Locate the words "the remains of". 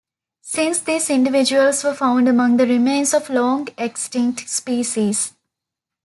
2.57-3.29